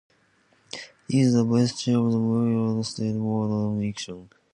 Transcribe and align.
He 1.07 1.19
is 1.19 1.35
the 1.35 1.43
Vice 1.43 1.79
Chair 1.79 1.99
of 1.99 2.11
the 2.11 2.17
Maryland 2.17 2.83
State 2.87 3.13
Board 3.15 3.51
of 3.51 3.79
Elections. 3.79 4.31